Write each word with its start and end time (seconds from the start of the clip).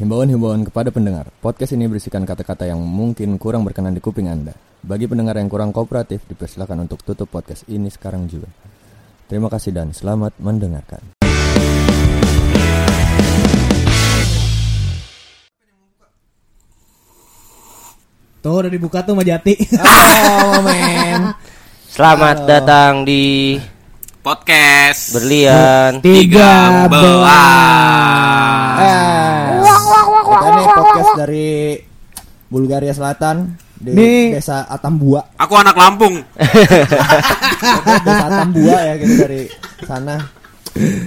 Himbauan-himbauan 0.00 0.64
kepada 0.64 0.88
pendengar, 0.88 1.28
podcast 1.44 1.76
ini 1.76 1.84
berisikan 1.84 2.24
kata-kata 2.24 2.64
yang 2.64 2.80
mungkin 2.80 3.36
kurang 3.36 3.68
berkenan 3.68 3.92
di 3.92 4.00
kuping 4.00 4.32
Anda. 4.32 4.56
Bagi 4.80 5.04
pendengar 5.04 5.36
yang 5.36 5.52
kurang 5.52 5.76
kooperatif, 5.76 6.24
dipersilakan 6.24 6.88
untuk 6.88 7.04
tutup 7.04 7.28
podcast 7.28 7.68
ini 7.68 7.92
sekarang 7.92 8.24
juga. 8.24 8.48
Terima 9.28 9.52
kasih 9.52 9.76
dan 9.76 9.92
selamat 9.92 10.40
mendengarkan. 10.40 11.04
Tuh 18.40 18.56
udah 18.56 18.72
dibuka 18.72 19.04
tuh 19.04 19.12
sama 19.12 19.20
Jati. 19.20 19.52
Oh, 19.84 20.64
men. 20.64 21.36
Selamat 21.92 22.48
datang 22.48 23.04
di 23.04 23.60
podcast 24.24 25.12
Berlian. 25.12 26.00
Tiga 26.00 26.88
belas. 26.88 28.40
Kita 30.40 30.48
ini 30.50 30.64
podcast 30.66 31.12
dari 31.18 31.48
Bulgaria 32.48 32.90
Selatan 32.90 33.36
di 33.76 33.92
Nih. 33.92 34.26
desa 34.32 34.64
Atambua. 34.64 35.36
Aku 35.36 35.52
anak 35.54 35.76
Lampung. 35.76 36.16
desa 38.06 38.24
Atambua 38.24 38.76
ya 38.80 38.94
gitu 38.96 39.14
dari 39.18 39.42
sana. 39.84 40.16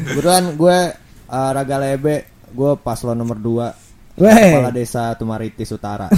Kebetulan 0.05 0.53
gue 0.53 0.77
eh, 1.25 1.49
Raga 1.49 1.77
Lebe, 1.77 2.15
gue 2.47 2.71
paslon 2.77 3.17
nomor 3.17 3.37
2 3.37 4.21
Weh. 4.21 4.29
Kepala 4.53 4.69
Desa 4.69 5.17
Tumaritis 5.17 5.73
Utara. 5.73 6.05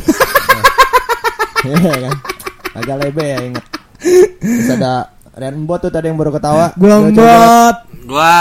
Iya 1.65 1.97
kan? 1.97 2.13
Raga 2.75 2.93
Lebe 2.99 3.23
ya 3.25 3.39
inget. 3.41 3.65
Terus 4.37 4.69
ada 4.69 5.09
Rian 5.33 5.65
Mbot 5.65 5.81
tuh 5.81 5.89
tadi 5.89 6.07
yang 6.07 6.19
baru 6.19 6.29
ketawa. 6.29 6.69
Gua 6.77 7.01
Coba- 7.01 7.09
mbot. 7.09 7.75
Gua 8.05 8.33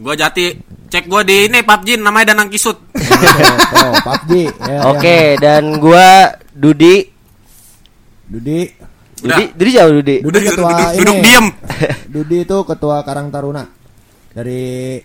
gua 0.00 0.14
jati 0.16 0.56
cek 0.92 1.08
gua 1.08 1.24
di 1.24 1.48
ini 1.48 1.64
PUBG 1.64 1.96
namanya 1.96 2.36
Danang 2.36 2.52
Kisut. 2.52 2.76
Oh, 3.72 3.94
PUBG. 4.04 4.52
Ya, 4.60 4.78
Oke, 4.92 5.40
dan 5.40 5.80
gua 5.80 6.36
Dudi. 6.52 7.00
yang- 7.00 7.10
Dudi. 8.28 8.60
Udah. 9.24 9.38
Dudi, 9.40 9.44
Dudi 9.56 9.70
jauh 9.72 9.92
Dudi. 9.96 10.16
Dudi 10.20 10.38
ketua 10.44 10.68
duduk, 10.68 10.88
ini. 10.92 10.98
duduk 11.00 11.16
diem. 11.24 11.46
Dudi 12.14 12.36
itu 12.44 12.56
ketua 12.68 12.96
Karang 13.02 13.32
Taruna 13.32 13.64
dari 14.36 15.00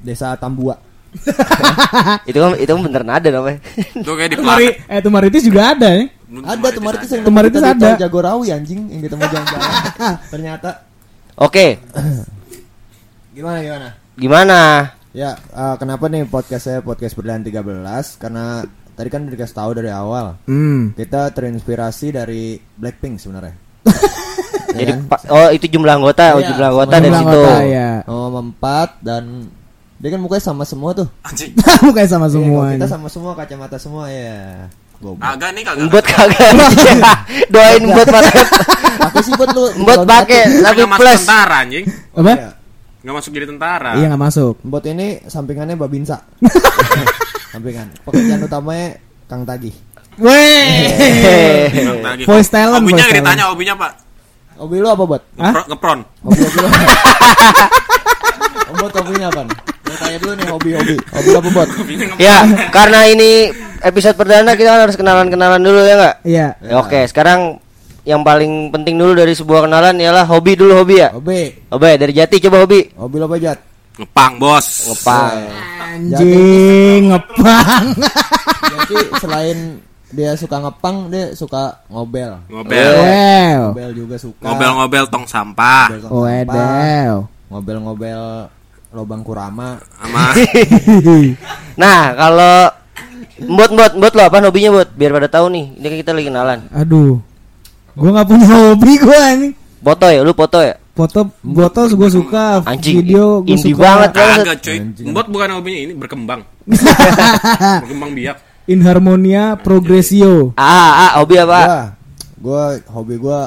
Desa 0.00 0.38
Tambua. 0.38 0.78
itu 2.30 2.38
kan 2.40 2.56
itu 2.56 2.70
kan 2.70 2.80
bener 2.80 3.02
nada 3.04 3.28
namanya. 3.28 3.58
Tuh 4.00 4.14
kayak 4.16 4.30
di 4.32 4.36
planet. 4.38 4.74
eh 4.88 5.00
Tumaritis 5.02 5.42
juga 5.44 5.74
ada 5.74 5.88
ya. 5.92 6.02
Ada 6.40 6.68
Tumaritis 6.72 7.08
yang 7.12 7.22
Tumaritis 7.26 7.60
ada. 7.60 7.88
Jagorawi 8.00 8.48
anjing 8.48 8.80
yang 8.88 9.02
ketemu 9.04 9.22
jalan-jalan. 9.28 9.70
Ternyata 10.30 10.70
Oke, 11.36 11.80
gimana 13.36 13.58
gimana? 13.60 13.88
gimana? 14.14 14.60
Ya, 15.12 15.36
eh, 15.36 15.74
kenapa 15.76 16.08
nih 16.08 16.24
podcast 16.24 16.64
saya 16.64 16.80
podcast 16.80 17.12
berlian 17.12 17.44
13? 17.44 17.60
Karena 18.16 18.64
tadi 18.92 19.08
kan 19.08 19.20
udah 19.22 19.34
dikasih 19.34 19.54
tahu 19.54 19.70
dari 19.74 19.90
awal. 19.92 20.40
Hmm. 20.44 20.96
Kita 20.96 21.28
terinspirasi 21.28 22.06
dari 22.12 22.42
Blackpink 22.56 23.18
sebenarnya. 23.18 23.54
Ya 24.72 24.88
Jadi 24.88 25.04
kan? 25.04 25.28
oh 25.28 25.48
itu 25.52 25.68
jumlah 25.68 26.00
anggota, 26.00 26.32
oh 26.32 26.40
Iya, 26.40 26.48
jumlah 26.48 26.68
anggota 26.72 26.96
Jumlah 26.96 27.04
dari 27.04 27.12
situ. 27.20 27.40
ya. 27.68 27.90
Oh, 28.08 28.32
empat 28.32 29.04
dan 29.04 29.52
dia 30.00 30.08
kan 30.08 30.16
mukanya 30.16 30.40
sama 30.42 30.64
semua 30.64 30.96
tuh. 30.96 31.04
Anjing. 31.20 31.52
Mukanya 31.84 32.08
sama 32.08 32.24
Iya, 32.24 32.32
semua. 32.32 32.62
kalau 32.64 32.72
kita 32.72 32.88
sama 32.88 33.08
semua 33.12 33.32
kacamata 33.36 33.76
semua 33.76 34.08
ya. 34.08 34.64
Kagak 34.96 35.50
nih 35.52 35.62
kagak. 35.62 35.86
Buat 35.92 36.06
kagak. 36.08 36.50
Doain 37.52 37.82
buat 37.84 38.08
pakai 38.08 38.40
Pakai 38.98 39.20
sih 39.20 39.32
buat 39.36 39.50
lu. 39.52 39.64
buat 39.84 40.08
pakai 40.08 40.40
tapi 40.64 40.80
plus. 40.88 41.20
tentara 41.20 41.56
anjing. 41.60 41.84
Apa? 42.16 42.32
Nggak 43.02 43.14
masuk 43.18 43.30
jadi 43.34 43.46
tentara. 43.50 43.98
Iya 43.98 44.06
nggak 44.08 44.22
masuk. 44.22 44.54
Bot 44.62 44.86
ini 44.86 45.18
sampingannya 45.26 45.74
Babinsa. 45.74 46.22
Sampingan. 47.52 47.90
Pekerjaan 48.06 48.46
utamanya 48.46 48.96
Kang 49.26 49.42
Tagih. 49.42 49.74
Weh. 50.16 50.88
Lagi. 52.00 52.22
Voice 52.24 52.48
talent, 52.48 52.78
Hobinya 52.78 53.02
voice 53.02 53.10
nggak 53.10 53.18
ditanya 53.20 53.44
hobinya 53.50 53.74
Pak. 53.76 53.92
Hobi 54.56 54.76
lu 54.78 54.88
apa? 54.88 55.04
Ngepro- 55.34 55.66
Ngepron. 55.68 55.98
Hobi 56.22 56.40
hobi 56.40 56.58
lu. 56.60 56.68
Hobinya 58.72 59.28
apa? 59.28 59.42
Gue 59.82 59.96
tanya 59.98 60.18
dulu 60.22 60.32
nih 60.32 60.46
hobi-hobi. 60.48 60.94
Hobi 61.12 61.28
lu 61.28 61.38
apa, 61.38 61.48
ngepron. 61.50 61.68
Ya, 62.20 62.36
karena 62.70 62.98
ini 63.08 63.30
episode 63.82 64.16
perdana 64.16 64.54
kita 64.54 64.70
harus 64.78 64.96
kenalan-kenalan 64.96 65.60
dulu 65.60 65.80
ya 65.82 65.94
enggak? 65.98 66.16
Iya. 66.22 66.46
Ya. 66.60 66.72
Oke, 66.78 67.00
sekarang 67.08 67.58
yang 68.02 68.26
paling 68.26 68.74
penting 68.74 68.98
dulu 68.98 69.14
dari 69.14 69.30
sebuah 69.30 69.70
kenalan 69.70 69.94
ialah 70.02 70.26
hobi 70.26 70.58
dulu 70.58 70.82
hobi 70.82 71.02
ya. 71.02 71.14
Hobi. 71.14 71.70
Hobi 71.70 71.90
dari 71.98 72.12
Jati 72.12 72.42
coba 72.42 72.66
hobi. 72.66 72.90
Hobi 72.98 73.16
apa, 73.22 73.36
Jat? 73.38 73.58
Ngepang 73.98 74.32
bos. 74.42 74.66
Ngepang. 74.90 75.36
Anjing 75.78 77.00
ngepang. 77.12 77.84
Jadi 78.72 78.96
selain 79.20 79.58
dia 80.12 80.32
suka 80.34 80.56
ngepang, 80.60 80.96
dia 81.12 81.24
suka 81.36 81.78
ngobel. 81.88 82.42
Ngobel. 82.50 82.92
Ngobel 83.70 83.90
juga 83.94 84.16
suka. 84.18 84.44
Ngobel-ngobel 84.50 85.04
tong 85.06 85.24
sampah. 85.28 85.86
Ngobel 85.92 86.00
tong 86.02 86.10
sampah. 86.10 86.26
Wedew. 86.26 87.14
Ngobel-ngobel 87.52 88.22
lobang 88.92 89.22
kurama. 89.24 89.80
Sama 89.96 90.36
Nah, 91.80 92.12
kalau 92.12 92.68
Mbot 93.42 93.70
mbot 93.74 93.92
mbot 93.98 94.12
lo 94.14 94.22
apa 94.22 94.38
hobinya 94.44 94.70
mbot? 94.70 94.88
Biar 94.94 95.10
pada 95.10 95.28
tahu 95.30 95.46
nih. 95.50 95.64
Ini 95.78 95.86
kan 95.86 95.98
kita 95.98 96.10
lagi 96.14 96.26
kenalan. 96.30 96.60
Aduh. 96.70 97.18
Gua 97.92 98.08
nggak 98.08 98.28
punya 98.28 98.46
hobi 98.48 98.92
gua 98.96 99.20
ini. 99.36 99.48
Foto 99.82 100.06
ya, 100.08 100.20
lu 100.24 100.32
foto 100.32 100.58
ya? 100.62 100.74
Foto 100.92 101.24
foto 101.40 101.80
gue 101.88 102.10
suka, 102.12 102.60
Anjing, 102.68 103.00
video 103.00 103.40
gue 103.40 103.56
suka. 103.56 103.80
banget. 103.80 104.10
kagak 104.12 104.58
cuy. 104.60 104.78
Mbot 105.08 105.26
bukan 105.32 105.48
hobinya 105.56 105.80
ini 105.88 105.92
berkembang. 105.96 106.40
berkembang 107.82 108.12
biak. 108.12 108.36
Inharmonia 108.68 109.56
Progresio. 109.58 110.52
Ah, 110.54 111.08
ah, 111.08 111.10
hobi 111.24 111.40
apa? 111.40 111.96
Gua, 112.36 112.38
gua 112.38 112.62
hobi 112.92 113.14
gua 113.16 113.40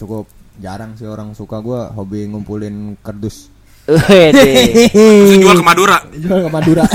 cukup 0.00 0.24
jarang 0.56 0.96
sih 0.96 1.04
orang 1.04 1.36
suka 1.36 1.60
gua 1.60 1.92
hobi 1.92 2.24
ngumpulin 2.32 2.96
kardus. 3.04 3.52
Terus 3.86 5.38
jual 5.38 5.60
ke 5.60 5.64
Madura. 5.64 6.00
Jual 6.16 6.42
ke 6.42 6.50
Madura. 6.50 6.82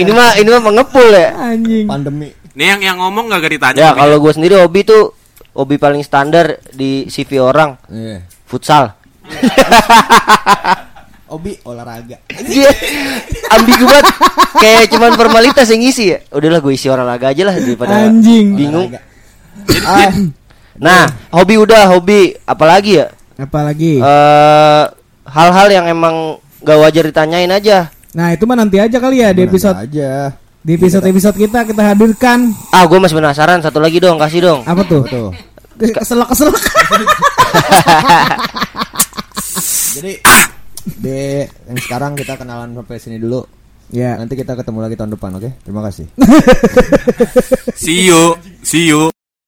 ini 0.00 0.10
mah 0.14 0.30
ini 0.40 0.48
mah 0.48 0.62
mengepul 0.64 1.06
ya. 1.12 1.52
Anjing. 1.52 1.84
Pandemi. 1.84 2.43
Nih 2.54 2.66
yang 2.70 2.80
yang 2.80 2.96
ngomong 2.98 3.26
gak 3.28 3.44
ditanya. 3.44 3.80
Ya, 3.80 3.90
kalau 3.92 4.18
gue 4.18 4.30
sendiri 4.30 4.54
hobi 4.56 4.82
tuh 4.82 5.10
hobi 5.52 5.74
paling 5.74 6.00
standar 6.00 6.62
di 6.70 7.06
CV 7.06 7.38
orang 7.38 7.74
Iya. 7.86 8.22
futsal. 8.44 8.94
Hobi 11.24 11.58
olahraga. 11.64 12.20
Dia 12.30 12.70
ambigu 13.50 13.82
banget 13.82 14.06
kayak 14.54 14.84
cuman 14.86 15.18
formalitas 15.18 15.66
yang 15.66 15.82
ngisi 15.82 16.14
ya. 16.14 16.18
Udahlah 16.30 16.62
gue 16.62 16.72
isi 16.72 16.86
olahraga 16.86 17.34
aja 17.34 17.42
lah 17.42 17.54
daripada 17.58 18.06
Anjing. 18.06 18.54
bingung. 18.54 18.94
Ah, 19.82 20.14
Nah, 20.74 21.06
hobi 21.30 21.54
udah 21.56 21.90
hobi 21.90 22.38
apalagi 22.40 22.98
ya? 22.98 23.06
apalagi. 23.34 23.98
Eh 23.98 24.84
hal-hal 25.26 25.68
yang 25.72 25.86
emang 25.88 26.38
gak 26.60 26.78
wajar 26.78 27.02
ditanyain 27.02 27.50
aja. 27.50 27.90
Nah, 28.14 28.30
itu 28.30 28.46
mah 28.46 28.54
nanti 28.54 28.78
aja 28.78 28.98
kali 28.98 29.18
ya 29.18 29.34
di 29.34 29.42
episode 29.42 29.74
aja. 29.74 30.38
Di 30.64 30.74
episode-episode 30.74 31.36
kita 31.36 31.68
kita 31.68 31.92
hadirkan 31.92 32.48
Ah, 32.72 32.88
gue 32.88 32.96
masih 32.96 33.14
penasaran 33.14 33.60
satu 33.60 33.78
lagi 33.78 34.00
dong, 34.00 34.16
kasih 34.16 34.40
dong. 34.40 34.60
apa 34.64 34.80
tuh? 34.84 35.04
Tuh. 35.04 35.28
Keselak-keselak. 35.76 36.56
Jadi 39.94 40.12
di 40.96 41.20
yang 41.42 41.78
sekarang 41.78 42.12
kita 42.14 42.34
kenalan 42.34 42.72
sampai 42.72 42.96
sini 42.96 43.16
dulu. 43.18 43.42
ya. 43.90 44.16
Nanti 44.16 44.34
kita 44.34 44.54
ketemu 44.54 44.78
lagi 44.80 44.94
tahun 44.94 45.12
depan, 45.14 45.30
oke? 45.36 45.50
Terima 45.62 45.82
kasih. 45.82 46.06
See 47.84 48.06
you. 48.06 48.38
See 48.62 48.86
you. 48.86 49.23